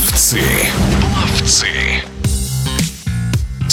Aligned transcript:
Ловцы. 0.00 0.40
Ловцы. 1.14 1.79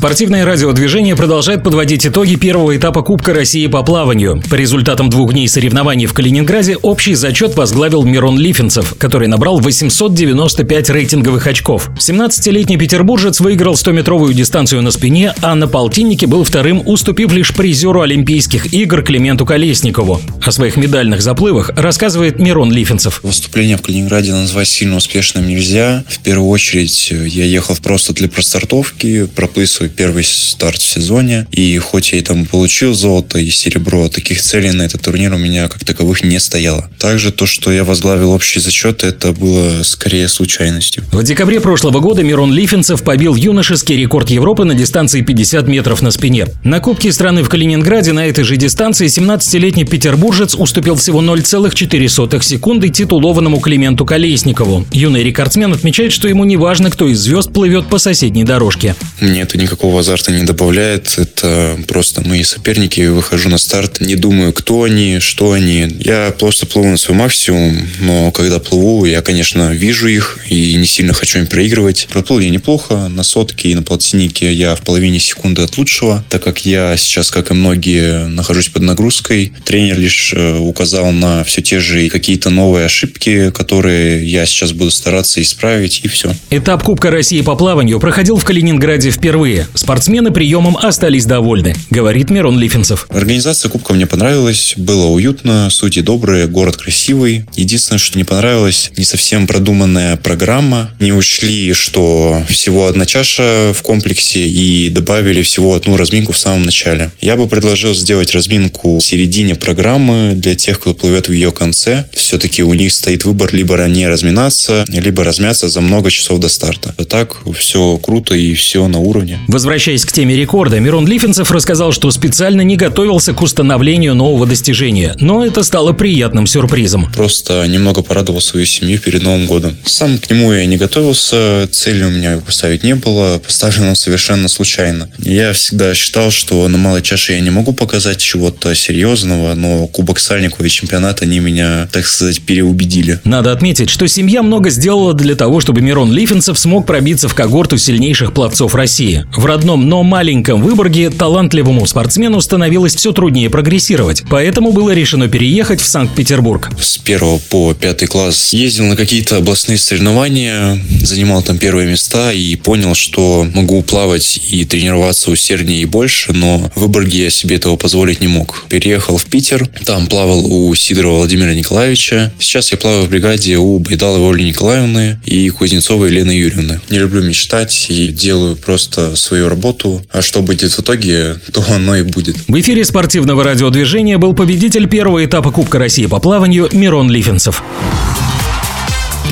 Спортивное 0.00 0.46
радиодвижение 0.46 1.14
продолжает 1.14 1.62
подводить 1.62 2.06
итоги 2.06 2.36
первого 2.36 2.74
этапа 2.74 3.02
Кубка 3.02 3.34
России 3.34 3.66
по 3.66 3.82
плаванию. 3.82 4.42
По 4.48 4.54
результатам 4.54 5.10
двух 5.10 5.34
дней 5.34 5.46
соревнований 5.46 6.06
в 6.06 6.14
Калининграде 6.14 6.78
общий 6.78 7.12
зачет 7.12 7.54
возглавил 7.54 8.02
Мирон 8.02 8.38
Лифенцев, 8.38 8.94
который 8.96 9.28
набрал 9.28 9.58
895 9.60 10.88
рейтинговых 10.88 11.46
очков. 11.46 11.90
17-летний 11.98 12.78
петербуржец 12.78 13.40
выиграл 13.40 13.74
100-метровую 13.74 14.32
дистанцию 14.32 14.80
на 14.80 14.90
спине, 14.90 15.34
а 15.42 15.54
на 15.54 15.68
полтиннике 15.68 16.26
был 16.26 16.44
вторым, 16.44 16.80
уступив 16.86 17.34
лишь 17.34 17.52
призеру 17.52 18.00
Олимпийских 18.00 18.72
игр 18.72 19.02
Клименту 19.02 19.44
Колесникову. 19.44 20.18
О 20.42 20.50
своих 20.50 20.78
медальных 20.78 21.20
заплывах 21.20 21.72
рассказывает 21.76 22.38
Мирон 22.38 22.72
Лифенцев. 22.72 23.20
Выступление 23.22 23.76
в 23.76 23.82
Калининграде 23.82 24.32
назвать 24.32 24.68
сильно 24.68 24.96
успешным 24.96 25.46
нельзя. 25.46 26.04
В 26.08 26.20
первую 26.20 26.48
очередь 26.48 27.10
я 27.10 27.44
ехал 27.44 27.76
просто 27.82 28.14
для 28.14 28.30
простартовки, 28.30 29.26
проплыть 29.26 29.68
свой 29.68 29.89
первый 29.90 30.24
старт 30.24 30.80
в 30.80 30.86
сезоне. 30.86 31.46
И 31.50 31.76
хоть 31.78 32.12
я 32.12 32.18
и 32.18 32.22
там 32.22 32.46
получил 32.46 32.94
золото 32.94 33.38
и 33.38 33.50
серебро, 33.50 34.08
таких 34.08 34.40
целей 34.40 34.72
на 34.72 34.82
этот 34.82 35.02
турнир 35.02 35.32
у 35.34 35.38
меня 35.38 35.68
как 35.68 35.84
таковых 35.84 36.22
не 36.22 36.38
стояло. 36.40 36.88
Также 36.98 37.32
то, 37.32 37.46
что 37.46 37.72
я 37.72 37.84
возглавил 37.84 38.30
общий 38.30 38.60
зачет, 38.60 39.04
это 39.04 39.32
было 39.32 39.82
скорее 39.82 40.28
случайностью. 40.28 41.04
В 41.12 41.22
декабре 41.22 41.60
прошлого 41.60 42.00
года 42.00 42.22
Мирон 42.22 42.52
Лифенцев 42.52 43.02
побил 43.02 43.34
юношеский 43.34 43.96
рекорд 43.96 44.30
Европы 44.30 44.64
на 44.64 44.74
дистанции 44.74 45.20
50 45.20 45.66
метров 45.66 46.02
на 46.02 46.10
спине. 46.10 46.46
На 46.64 46.80
Кубке 46.80 47.12
страны 47.12 47.42
в 47.42 47.48
Калининграде 47.48 48.12
на 48.12 48.26
этой 48.26 48.44
же 48.44 48.56
дистанции 48.56 49.06
17-летний 49.06 49.84
петербуржец 49.84 50.54
уступил 50.54 50.96
всего 50.96 51.22
0,4 51.22 52.42
секунды 52.42 52.88
титулованному 52.88 53.60
Клименту 53.60 54.04
Колесникову. 54.04 54.86
Юный 54.92 55.22
рекордсмен 55.22 55.72
отмечает, 55.72 56.12
что 56.12 56.28
ему 56.28 56.44
не 56.44 56.56
важно, 56.56 56.90
кто 56.90 57.08
из 57.08 57.18
звезд 57.20 57.52
плывет 57.52 57.86
по 57.86 57.98
соседней 57.98 58.44
дорожке. 58.44 58.94
Мне 59.20 59.42
это 59.42 59.58
никакого 59.80 60.00
азарта 60.00 60.30
не 60.30 60.42
добавляет. 60.42 61.14
Это 61.16 61.78
просто 61.88 62.20
мои 62.28 62.42
соперники. 62.42 63.00
Выхожу 63.00 63.48
на 63.48 63.56
старт, 63.56 64.02
не 64.02 64.14
думаю, 64.14 64.52
кто 64.52 64.82
они, 64.82 65.20
что 65.20 65.52
они. 65.52 65.88
Я 66.00 66.34
просто 66.38 66.66
плыву 66.66 66.88
на 66.88 66.98
свой 66.98 67.16
максимум, 67.16 67.88
но 68.00 68.30
когда 68.30 68.58
плыву, 68.58 69.06
я, 69.06 69.22
конечно, 69.22 69.72
вижу 69.72 70.06
их 70.08 70.38
и 70.50 70.74
не 70.74 70.84
сильно 70.84 71.14
хочу 71.14 71.38
им 71.38 71.46
проигрывать. 71.46 72.08
Проплыл 72.10 72.40
я 72.40 72.50
неплохо. 72.50 73.08
На 73.08 73.22
сотке 73.22 73.70
и 73.70 73.74
на 73.74 73.82
полтиннике 73.82 74.52
я 74.52 74.74
в 74.74 74.82
половине 74.82 75.18
секунды 75.18 75.62
от 75.62 75.78
лучшего, 75.78 76.22
так 76.28 76.42
как 76.42 76.66
я 76.66 76.94
сейчас, 76.98 77.30
как 77.30 77.50
и 77.50 77.54
многие, 77.54 78.26
нахожусь 78.26 78.68
под 78.68 78.82
нагрузкой. 78.82 79.54
Тренер 79.64 79.98
лишь 79.98 80.34
э, 80.36 80.58
указал 80.58 81.10
на 81.10 81.42
все 81.44 81.62
те 81.62 81.80
же 81.80 82.10
какие-то 82.10 82.50
новые 82.50 82.84
ошибки, 82.84 83.50
которые 83.50 84.30
я 84.30 84.44
сейчас 84.44 84.72
буду 84.72 84.90
стараться 84.90 85.40
исправить, 85.40 86.02
и 86.02 86.08
все. 86.08 86.34
Этап 86.50 86.82
Кубка 86.82 87.10
России 87.10 87.40
по 87.40 87.56
плаванию 87.56 87.98
проходил 87.98 88.36
в 88.36 88.44
Калининграде 88.44 89.10
впервые. 89.10 89.69
Спортсмены 89.74 90.30
приемом 90.30 90.76
остались 90.76 91.24
довольны, 91.24 91.74
говорит 91.90 92.30
Мирон 92.30 92.58
Лифенцев. 92.58 93.06
Организация 93.10 93.68
Кубка 93.68 93.92
мне 93.92 94.06
понравилась, 94.06 94.74
было 94.76 95.06
уютно, 95.06 95.68
судьи 95.70 96.02
добрые, 96.02 96.46
город 96.46 96.76
красивый. 96.76 97.46
Единственное, 97.54 97.98
что 97.98 98.18
не 98.18 98.24
понравилось, 98.24 98.90
не 98.96 99.04
совсем 99.04 99.46
продуманная 99.46 100.16
программа. 100.16 100.90
Не 100.98 101.12
учли, 101.12 101.72
что 101.72 102.42
всего 102.48 102.86
одна 102.86 103.06
чаша 103.06 103.72
в 103.74 103.82
комплексе 103.82 104.46
и 104.46 104.90
добавили 104.90 105.42
всего 105.42 105.74
одну 105.74 105.96
разминку 105.96 106.32
в 106.32 106.38
самом 106.38 106.64
начале. 106.64 107.10
Я 107.20 107.36
бы 107.36 107.46
предложил 107.46 107.94
сделать 107.94 108.34
разминку 108.34 108.98
в 108.98 109.02
середине 109.02 109.54
программы 109.54 110.32
для 110.34 110.54
тех, 110.54 110.80
кто 110.80 110.94
плывет 110.94 111.28
в 111.28 111.32
ее 111.32 111.52
конце. 111.52 112.06
Все-таки 112.30 112.62
у 112.62 112.72
них 112.74 112.92
стоит 112.92 113.24
выбор 113.24 113.52
либо 113.52 113.76
ранее 113.76 114.08
разминаться, 114.08 114.84
либо 114.86 115.24
размяться 115.24 115.68
за 115.68 115.80
много 115.80 116.12
часов 116.12 116.38
до 116.38 116.48
старта. 116.48 116.94
А 116.96 117.04
так 117.04 117.38
все 117.58 117.96
круто 117.96 118.36
и 118.36 118.54
все 118.54 118.86
на 118.86 119.00
уровне. 119.00 119.40
Возвращаясь 119.48 120.04
к 120.04 120.12
теме 120.12 120.36
рекорда, 120.36 120.78
Мирон 120.78 121.08
Лифенцев 121.08 121.50
рассказал, 121.50 121.90
что 121.90 122.08
специально 122.12 122.60
не 122.60 122.76
готовился 122.76 123.32
к 123.32 123.42
установлению 123.42 124.14
нового 124.14 124.46
достижения, 124.46 125.16
но 125.18 125.44
это 125.44 125.64
стало 125.64 125.92
приятным 125.92 126.46
сюрпризом. 126.46 127.10
Просто 127.12 127.66
немного 127.66 128.02
порадовал 128.02 128.40
свою 128.40 128.64
семью 128.64 129.00
перед 129.00 129.24
Новым 129.24 129.46
годом. 129.46 129.76
Сам 129.84 130.16
к 130.18 130.30
нему 130.30 130.52
я 130.52 130.64
не 130.66 130.76
готовился, 130.76 131.68
цели 131.72 132.04
у 132.04 132.10
меня 132.10 132.38
поставить 132.38 132.84
не 132.84 132.94
было, 132.94 133.40
поставлено 133.44 133.96
совершенно 133.96 134.46
случайно. 134.46 135.10
Я 135.18 135.52
всегда 135.52 135.96
считал, 135.96 136.30
что 136.30 136.68
на 136.68 136.78
малой 136.78 137.02
чаше 137.02 137.32
я 137.32 137.40
не 137.40 137.50
могу 137.50 137.72
показать 137.72 138.18
чего-то 138.18 138.72
серьезного, 138.76 139.54
но 139.54 139.88
Кубок 139.88 140.20
Сальникова 140.20 140.64
и 140.64 140.68
чемпионат 140.68 141.22
они 141.22 141.40
меня, 141.40 141.88
так 141.90 142.06
сказать, 142.06 142.19
переубедили. 142.40 143.20
Надо 143.24 143.52
отметить, 143.52 143.90
что 143.90 144.06
семья 144.08 144.42
много 144.42 144.70
сделала 144.70 145.14
для 145.14 145.34
того, 145.34 145.60
чтобы 145.60 145.80
Мирон 145.80 146.12
Лифенцев 146.12 146.58
смог 146.58 146.86
пробиться 146.86 147.28
в 147.28 147.34
когорту 147.34 147.78
сильнейших 147.78 148.32
пловцов 148.32 148.74
России. 148.74 149.24
В 149.34 149.44
родном, 149.44 149.88
но 149.88 150.02
маленьком 150.02 150.62
Выборге 150.62 151.10
талантливому 151.10 151.86
спортсмену 151.86 152.40
становилось 152.40 152.94
все 152.94 153.12
труднее 153.12 153.50
прогрессировать, 153.50 154.22
поэтому 154.28 154.72
было 154.72 154.90
решено 154.90 155.28
переехать 155.28 155.80
в 155.80 155.86
Санкт-Петербург. 155.86 156.70
С 156.80 156.98
первого 156.98 157.38
по 157.38 157.74
пятый 157.74 158.06
класс 158.06 158.52
ездил 158.52 158.86
на 158.86 158.96
какие-то 158.96 159.36
областные 159.36 159.78
соревнования, 159.78 160.78
занимал 161.02 161.42
там 161.42 161.58
первые 161.58 161.88
места 161.88 162.32
и 162.32 162.56
понял, 162.56 162.94
что 162.94 163.46
могу 163.54 163.82
плавать 163.82 164.40
и 164.50 164.64
тренироваться 164.64 165.30
усерднее 165.30 165.82
и 165.82 165.86
больше, 165.86 166.32
но 166.32 166.70
в 166.74 166.80
Выборге 166.80 167.24
я 167.24 167.30
себе 167.30 167.56
этого 167.56 167.76
позволить 167.76 168.20
не 168.20 168.28
мог. 168.28 168.64
Переехал 168.68 169.16
в 169.16 169.24
Питер, 169.26 169.68
там 169.84 170.06
плавал 170.06 170.44
у 170.46 170.74
Сидорова 170.74 171.18
Владимира 171.18 171.54
Николаевича. 171.54 172.09
Сейчас 172.38 172.72
я 172.72 172.78
плаваю 172.78 173.04
в 173.04 173.08
бригаде 173.08 173.56
у 173.56 173.78
Байдаловой 173.78 174.34
Оли 174.34 174.44
Николаевны 174.44 175.20
и 175.24 175.48
Кузнецовой 175.50 176.10
Елены 176.10 176.32
Юрьевны. 176.32 176.80
Не 176.90 176.98
люблю 176.98 177.22
мечтать 177.22 177.86
и 177.88 178.08
делаю 178.08 178.56
просто 178.56 179.16
свою 179.16 179.48
работу, 179.48 180.02
а 180.10 180.22
что 180.22 180.42
будет 180.42 180.72
в 180.72 180.80
итоге, 180.80 181.36
то 181.52 181.64
оно 181.68 181.96
и 181.96 182.02
будет. 182.02 182.36
В 182.48 182.60
эфире 182.60 182.84
спортивного 182.84 183.44
радиодвижения 183.44 184.18
был 184.18 184.34
победитель 184.34 184.88
первого 184.88 185.24
этапа 185.24 185.50
Кубка 185.50 185.78
России 185.78 186.06
по 186.06 186.20
плаванию 186.20 186.68
Мирон 186.72 187.10
Лифенцев. 187.10 187.62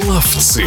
Пловцы. 0.00 0.64